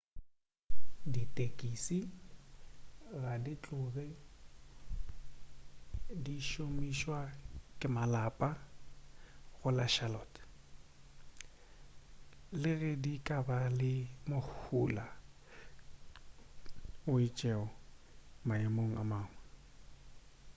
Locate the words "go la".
9.57-9.85